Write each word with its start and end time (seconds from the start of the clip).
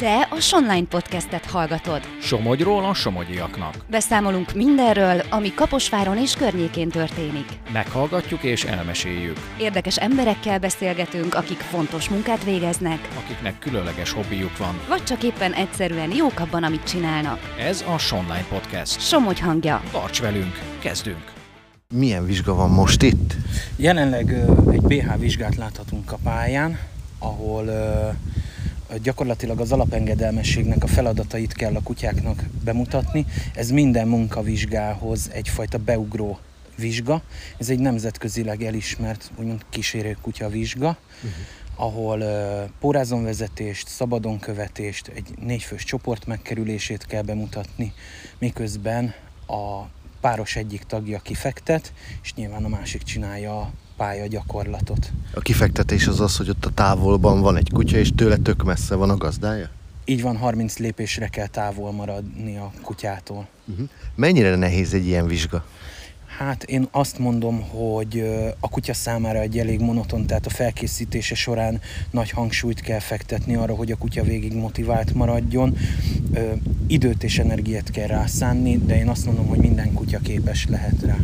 Te 0.00 0.26
a 0.30 0.40
Sonline 0.40 0.86
podcastet 0.88 1.44
hallgatod. 1.44 2.00
Somogyról 2.22 2.84
a 2.84 2.94
somogyiaknak. 2.94 3.74
Beszámolunk 3.90 4.54
mindenről, 4.54 5.22
ami 5.30 5.54
Kaposváron 5.54 6.18
és 6.18 6.34
környékén 6.34 6.88
történik. 6.88 7.46
Meghallgatjuk 7.72 8.42
és 8.42 8.64
elmeséljük. 8.64 9.36
Érdekes 9.58 9.96
emberekkel 9.96 10.58
beszélgetünk, 10.58 11.34
akik 11.34 11.58
fontos 11.58 12.08
munkát 12.08 12.44
végeznek, 12.44 13.08
Akiknek 13.24 13.58
különleges 13.58 14.12
hobbijuk 14.12 14.56
van. 14.56 14.80
vagy 14.88 15.04
csak 15.04 15.22
éppen 15.22 15.52
egyszerűen 15.52 16.14
jók 16.14 16.40
abban, 16.40 16.64
amit 16.64 16.84
csinálnak. 16.84 17.38
Ez 17.58 17.84
a 17.94 17.98
Sonline 17.98 18.44
Podcast. 18.48 19.00
Somogy 19.00 19.40
hangja. 19.40 19.82
Tarts 19.90 20.20
velünk, 20.20 20.58
kezdünk! 20.78 21.32
Milyen 21.94 22.26
vizsga 22.26 22.54
van 22.54 22.70
most 22.70 23.02
itt? 23.02 23.34
Jelenleg 23.76 24.44
egy 24.70 24.82
BH 24.82 25.18
vizsgát 25.18 25.56
láthatunk 25.56 26.12
a 26.12 26.18
pályán, 26.22 26.78
ahol 27.18 27.64
gyakorlatilag 29.02 29.60
az 29.60 29.72
alapengedelmességnek 29.72 30.82
a 30.82 30.86
feladatait 30.86 31.52
kell 31.52 31.74
a 31.74 31.82
kutyáknak 31.82 32.44
bemutatni. 32.64 33.26
Ez 33.54 33.70
minden 33.70 34.08
munkavizsgához 34.08 35.30
egyfajta 35.32 35.78
beugró 35.78 36.38
vizsga. 36.76 37.22
Ez 37.58 37.70
egy 37.70 37.78
nemzetközileg 37.78 38.62
elismert, 38.62 39.30
úgymond 39.36 39.64
kísérőkutya 39.70 40.48
vizsga, 40.48 40.96
uh-huh. 41.16 41.30
ahol 41.74 42.20
ö, 42.20 42.64
pórázonvezetést, 42.80 43.88
szabadonkövetést, 43.88 45.08
egy 45.08 45.28
négyfős 45.40 45.84
csoport 45.84 46.26
megkerülését 46.26 47.06
kell 47.06 47.22
bemutatni, 47.22 47.92
miközben 48.38 49.14
a 49.46 49.84
páros 50.20 50.56
egyik 50.56 50.82
tagja 50.82 51.18
kifektet, 51.18 51.92
és 52.22 52.34
nyilván 52.34 52.64
a 52.64 52.68
másik 52.68 53.02
csinálja 53.02 53.60
a 53.60 53.70
pálya 53.96 54.26
gyakorlatot. 54.26 55.12
A 55.34 55.40
kifektetés 55.40 56.06
az 56.06 56.20
az, 56.20 56.36
hogy 56.36 56.48
ott 56.48 56.64
a 56.64 56.70
távolban 56.70 57.40
van 57.40 57.56
egy 57.56 57.70
kutya, 57.70 57.96
és 57.96 58.10
tőle 58.14 58.36
tök 58.36 58.62
messze 58.62 58.94
van 58.94 59.10
a 59.10 59.16
gazdája? 59.16 59.70
Így 60.04 60.22
van, 60.22 60.36
30 60.36 60.78
lépésre 60.78 61.28
kell 61.28 61.46
távol 61.46 61.92
maradni 61.92 62.56
a 62.56 62.72
kutyától. 62.82 63.48
Uh-huh. 63.64 63.88
Mennyire 64.14 64.56
nehéz 64.56 64.94
egy 64.94 65.06
ilyen 65.06 65.26
vizsga? 65.26 65.64
Hát 66.38 66.62
én 66.62 66.88
azt 66.90 67.18
mondom, 67.18 67.60
hogy 67.68 68.24
a 68.60 68.68
kutya 68.68 68.94
számára 68.94 69.38
egy 69.38 69.58
elég 69.58 69.80
monoton, 69.80 70.26
tehát 70.26 70.46
a 70.46 70.50
felkészítése 70.50 71.34
során 71.34 71.80
nagy 72.10 72.30
hangsúlyt 72.30 72.80
kell 72.80 72.98
fektetni 72.98 73.54
arra, 73.54 73.74
hogy 73.74 73.90
a 73.90 73.96
kutya 73.96 74.22
végig 74.22 74.54
motivált 74.54 75.14
maradjon. 75.14 75.76
Ö, 76.34 76.40
Időt 76.86 77.24
és 77.24 77.38
energiát 77.38 77.90
kell 77.90 78.06
rászánni, 78.06 78.78
de 78.78 78.98
én 78.98 79.08
azt 79.08 79.26
mondom, 79.26 79.46
hogy 79.46 79.58
minden 79.58 79.92
kutya 79.92 80.18
képes 80.18 80.66
lehet 80.68 81.02
rá. 81.02 81.16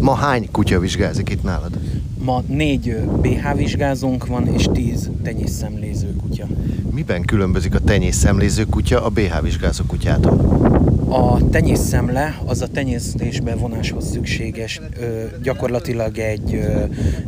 Ma 0.00 0.14
hány 0.14 0.48
kutya 0.50 0.78
vizsgázik 0.78 1.30
itt 1.30 1.42
nálad? 1.42 1.78
Ma 2.18 2.42
négy 2.46 2.96
BH 3.22 3.54
vizsgázónk 3.56 4.26
van, 4.26 4.46
és 4.46 4.68
tíz 4.72 5.10
tenyészszemléző 5.22 6.16
kutya. 6.16 6.46
Miben 6.90 7.22
különbözik 7.22 7.74
a 7.74 7.78
tenyészszemléző 7.80 8.64
kutya 8.64 9.04
a 9.04 9.08
BH 9.08 9.42
vizsgázó 9.42 9.84
kutyától? 9.84 10.93
A 11.08 11.48
tenyészszemle 11.50 12.38
az 12.44 12.62
a 12.62 12.66
tenyésztésbe 12.66 13.54
vonáshoz 13.54 14.10
szükséges, 14.10 14.80
ö, 15.00 15.24
gyakorlatilag 15.42 16.18
egy, 16.18 16.54
ö, 16.54 16.84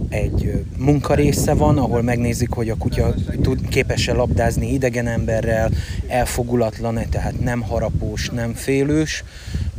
egy 0.09 0.65
munkarésze 0.79 1.55
van, 1.55 1.79
ahol 1.79 2.03
megnézik, 2.03 2.51
hogy 2.51 2.69
a 2.69 2.77
kutya 2.77 3.15
tud, 3.43 3.69
képes-e 3.69 4.13
labdázni 4.13 4.73
idegen 4.73 5.07
emberrel, 5.07 5.71
elfogulatlan-e, 6.07 7.07
tehát 7.11 7.41
nem 7.41 7.63
harapós, 7.63 8.31
nem 8.31 8.53
félős. 8.55 9.25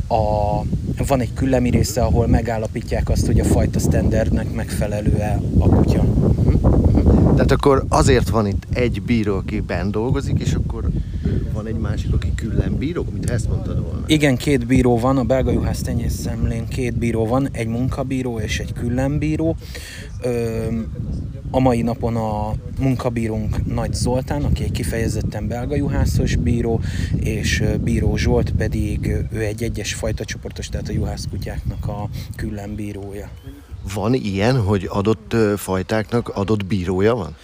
A, 0.08 0.62
van 1.06 1.20
egy 1.20 1.32
küllemi 1.34 1.70
része, 1.70 2.02
ahol 2.02 2.26
megállapítják 2.26 3.08
azt, 3.08 3.26
hogy 3.26 3.40
a 3.40 3.44
fajta 3.44 3.78
standardnek 3.78 4.52
megfelelő-e 4.52 5.40
a 5.58 5.68
kutya. 5.68 6.04
Tehát 7.34 7.52
akkor 7.52 7.84
azért 7.88 8.28
van 8.28 8.46
itt 8.46 8.62
egy 8.72 9.02
bíró, 9.02 9.36
aki 9.36 9.60
bent 9.60 9.90
dolgozik, 9.90 10.40
és 10.40 10.52
akkor 10.52 10.88
van 11.52 11.66
egy 11.66 11.78
másik, 11.78 12.12
aki 12.12 12.32
külön 12.34 12.76
bíró, 12.78 13.04
mint 13.12 13.30
ezt 13.30 13.48
mondtad 13.48 13.82
volna. 13.82 14.04
Igen, 14.06 14.36
két 14.36 14.66
bíró 14.66 14.98
van, 14.98 15.16
a 15.16 15.24
belga 15.24 15.50
juhász 15.50 15.82
tenyészszemlén 15.82 16.68
két 16.68 16.98
bíró 16.98 17.26
van, 17.26 17.48
egy 17.52 17.66
munkabíró 17.66 18.38
és 18.38 18.58
egy 18.58 18.72
különbíró. 18.72 19.56
Ö, 20.22 20.66
a 21.50 21.60
mai 21.60 21.82
napon 21.82 22.16
a 22.16 22.52
munkabírónk 22.78 23.74
Nagy 23.74 23.94
Zoltán, 23.94 24.44
aki 24.44 24.62
egy 24.62 24.70
kifejezetten 24.70 25.48
belga 25.48 25.76
juhászos 25.76 26.36
bíró, 26.36 26.80
és 27.20 27.64
Bíró 27.80 28.16
Zsolt 28.16 28.50
pedig 28.50 29.06
ő 29.32 29.40
egy 29.40 29.62
egyes 29.62 29.94
fajta 29.94 30.24
csoportos, 30.24 30.68
tehát 30.68 30.88
a 30.88 30.92
juhászkutyáknak 30.92 31.88
a 31.88 32.08
különbírója. 32.36 33.28
Van 33.94 34.14
ilyen, 34.14 34.60
hogy 34.62 34.88
adott 34.90 35.36
fajtáknak 35.56 36.28
adott 36.28 36.66
bírója 36.66 37.14
van? 37.14 37.36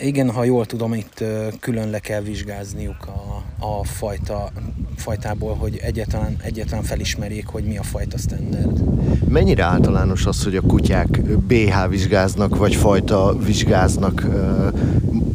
Igen, 0.00 0.30
ha 0.30 0.44
jól 0.44 0.66
tudom, 0.66 0.94
itt 0.94 1.24
külön 1.60 1.90
le 1.90 1.98
kell 1.98 2.20
vizsgázniuk 2.20 3.06
a, 3.06 3.42
a 3.66 3.84
fajta, 3.84 4.50
fajtából, 4.96 5.54
hogy 5.54 5.78
egyáltalán, 5.82 6.36
egyáltalán 6.42 6.84
felismerjék, 6.84 7.46
hogy 7.46 7.64
mi 7.64 7.78
a 7.78 7.82
fajta 7.82 8.18
standard. 8.18 8.82
Mennyire 9.28 9.64
általános 9.64 10.26
az, 10.26 10.44
hogy 10.44 10.56
a 10.56 10.60
kutyák 10.60 11.22
BH 11.22 11.88
vizsgáznak, 11.88 12.56
vagy 12.56 12.74
fajta 12.74 13.36
vizsgáznak, 13.38 14.26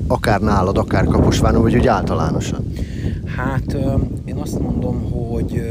akár 0.07 0.41
nálad, 0.41 0.77
akár 0.77 1.05
Kaposváron, 1.05 1.61
vagy 1.61 1.75
úgy 1.75 1.87
általánosan? 1.87 2.73
Hát 3.37 3.77
én 4.25 4.35
azt 4.35 4.59
mondom, 4.59 5.11
hogy 5.11 5.63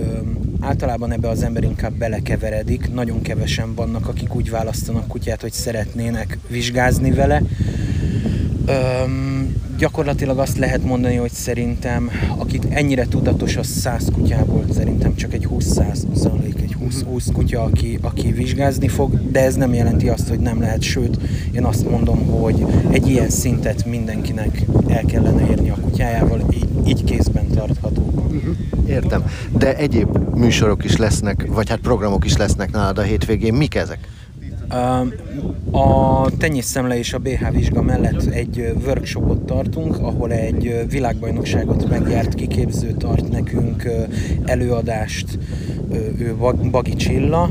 általában 0.69 1.13
ebbe 1.13 1.29
az 1.29 1.43
ember 1.43 1.63
inkább 1.63 1.93
belekeveredik. 1.93 2.93
Nagyon 2.93 3.23
kevesen 3.23 3.75
vannak, 3.75 4.09
akik 4.09 4.35
úgy 4.35 4.51
választanak 4.51 5.09
kutyát, 5.09 5.41
hogy 5.41 5.53
szeretnének 5.53 6.39
vizsgázni 6.49 7.11
vele. 7.11 7.43
Öm, 8.67 9.57
gyakorlatilag 9.79 10.39
azt 10.39 10.59
lehet 10.59 10.85
mondani, 10.85 11.17
hogy 11.17 11.33
szerintem, 11.33 12.11
akit 12.37 12.67
ennyire 12.71 13.07
tudatos, 13.07 13.57
az 13.57 13.67
100 13.67 14.05
kutyából 14.13 14.65
szerintem 14.71 15.15
csak 15.15 15.35
egy 15.35 15.49
20-100 15.51 15.99
egy 16.61 16.77
20-20 17.05 17.29
kutya, 17.33 17.63
aki, 17.63 17.99
aki 18.03 18.33
vizsgázni 18.33 18.89
fog, 18.89 19.31
de 19.31 19.41
ez 19.41 19.55
nem 19.55 19.75
jelenti 19.75 20.09
azt, 20.09 20.29
hogy 20.29 20.39
nem 20.39 20.61
lehet, 20.61 20.83
sőt, 20.83 21.19
én 21.53 21.65
azt 21.65 21.91
mondom, 21.91 22.27
hogy 22.27 22.67
egy 22.91 23.09
ilyen 23.09 23.31
szintet 23.31 23.87
mindenkinek 23.87 24.63
el 24.89 25.05
kellene 25.05 25.51
érni 25.51 25.71
a 25.71 25.77
kutyájával, 25.81 26.45
így, 26.51 26.69
így 26.87 27.05
kézben 27.05 27.48
tartható. 27.59 28.31
Értem. 28.87 29.25
De 29.59 29.77
egyéb 29.77 30.19
műsorok 30.35 30.85
is 30.85 30.97
lesznek, 30.97 31.47
vagy 31.49 31.69
hát 31.69 31.79
programok 31.79 32.25
is 32.25 32.37
lesznek 32.37 32.71
nálad 32.71 32.99
a 32.99 33.03
hétvégén. 33.03 33.55
Mik 33.55 33.75
ezek? 33.75 34.09
A 35.71 36.31
tenyészszemle 36.39 36.99
és 36.99 37.13
a 37.13 37.19
BH 37.19 37.51
vizsga 37.53 37.83
mellett 37.83 38.25
egy 38.25 38.75
workshopot 38.85 39.39
tartunk, 39.39 39.99
ahol 39.99 40.33
egy 40.33 40.85
világbajnokságot 40.91 41.89
megjárt 41.89 42.35
kiképző 42.35 42.93
tart 42.93 43.31
nekünk 43.31 43.89
előadást, 44.45 45.39
ő 46.19 46.35
Bag- 46.39 46.71
Bagi 46.71 46.95
Csilla, 46.95 47.51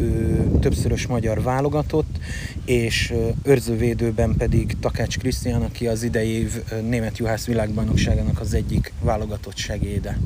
ő 0.00 0.44
többszörös 0.60 1.06
magyar 1.06 1.42
válogatott, 1.42 2.18
és 2.64 3.14
őrzővédőben 3.42 4.34
pedig 4.38 4.76
Takács 4.80 5.18
Krisztián, 5.18 5.62
aki 5.62 5.86
az 5.86 6.02
idei 6.02 6.28
év 6.28 6.62
német 6.88 7.18
juhász 7.18 7.46
világbajnokságának 7.46 8.40
az 8.40 8.54
egyik 8.54 8.92
válogatott 9.00 9.56
segéde. 9.56 10.18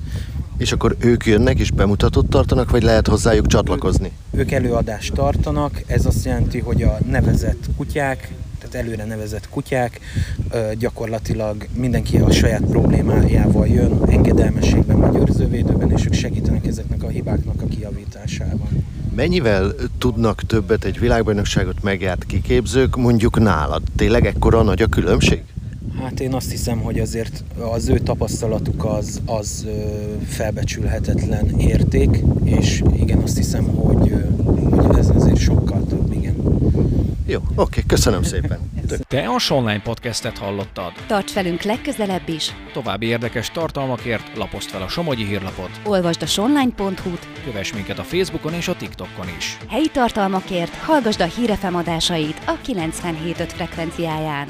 És 0.58 0.72
akkor 0.72 0.96
ők 0.98 1.26
jönnek 1.26 1.58
és 1.58 1.70
bemutatót 1.70 2.28
tartanak, 2.28 2.70
vagy 2.70 2.82
lehet 2.82 3.06
hozzájuk 3.06 3.46
csatlakozni? 3.46 4.10
Ők 4.30 4.50
előadást 4.50 5.12
tartanak, 5.12 5.82
ez 5.86 6.06
azt 6.06 6.24
jelenti, 6.24 6.58
hogy 6.58 6.82
a 6.82 6.98
nevezett 7.06 7.64
kutyák, 7.76 8.32
tehát 8.58 8.86
előre 8.86 9.04
nevezett 9.04 9.48
kutyák, 9.48 10.00
gyakorlatilag 10.78 11.66
mindenki 11.74 12.16
a 12.16 12.30
saját 12.30 12.62
problémájával 12.62 13.66
jön, 13.66 14.02
engedelmességben 14.08 15.00
vagy 15.00 15.16
őrzővédőben, 15.16 15.90
és 15.90 16.06
ők 16.06 16.14
segítenek 16.14 16.66
ezeknek 16.66 17.02
a 17.02 17.08
hibáknak 17.08 17.62
a 17.62 17.66
kijavításában. 17.66 18.84
Mennyivel 19.16 19.74
tudnak 19.98 20.42
többet 20.46 20.84
egy 20.84 20.98
világbajnokságot 20.98 21.82
megjárt 21.82 22.24
kiképzők, 22.24 22.96
mondjuk 22.96 23.38
nálad? 23.38 23.82
Tényleg 23.96 24.26
ekkora 24.26 24.62
nagy 24.62 24.82
a 24.82 24.86
különbség? 24.86 25.42
Hát 26.02 26.20
én 26.20 26.34
azt 26.34 26.50
hiszem, 26.50 26.78
hogy 26.78 26.98
azért 26.98 27.44
az 27.72 27.88
ő 27.88 27.98
tapasztalatuk 27.98 28.84
az, 28.84 29.20
az 29.26 29.66
felbecsülhetetlen 30.28 31.58
érték, 31.58 32.22
és 32.44 32.82
igen, 32.96 33.18
azt 33.18 33.36
hiszem, 33.36 33.64
hogy, 33.64 34.12
hogy 34.70 34.98
ez 34.98 35.10
azért 35.14 35.38
sokkal 35.38 35.84
több. 35.88 36.05
Jó, 37.28 37.40
oké, 37.54 37.82
köszönöm 37.86 38.22
szépen. 38.22 38.58
Te 39.08 39.28
a 39.28 39.38
Sonline 39.38 39.80
Podcastet 39.80 40.38
hallottad. 40.38 40.92
Tarts 41.06 41.32
velünk 41.32 41.62
legközelebb 41.62 42.28
is. 42.28 42.54
További 42.72 43.06
érdekes 43.06 43.50
tartalmakért 43.50 44.36
lapozd 44.36 44.68
fel 44.68 44.82
a 44.82 44.88
Somogyi 44.88 45.24
hírlapot, 45.24 45.70
Olvasd 45.84 46.22
a 46.22 46.26
sonline.hu-t, 46.26 47.28
kövess 47.44 47.72
minket 47.72 47.98
a 47.98 48.02
Facebookon 48.02 48.52
és 48.52 48.68
a 48.68 48.76
TikTokon 48.76 49.26
is. 49.38 49.56
helyi 49.68 49.88
tartalmakért 49.88 50.74
hallgasd 50.74 51.20
a 51.20 51.24
hírefem 51.24 51.74
adásait 51.76 52.40
a 52.46 52.58
97.5 52.66 53.50
frekvenciáján. 53.54 54.48